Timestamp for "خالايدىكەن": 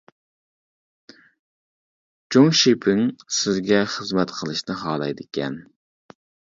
4.85-5.67